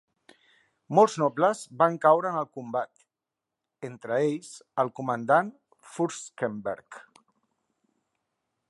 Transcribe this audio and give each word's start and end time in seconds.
Molts 0.99 1.17
nobles 1.23 1.59
van 1.81 1.99
caure 2.05 2.31
en 2.33 2.39
el 2.39 2.47
combat, 2.59 3.03
entre 3.91 4.19
ells 4.31 4.51
el 4.85 4.93
comandant 5.01 5.53
Fürstenberg. 5.93 7.01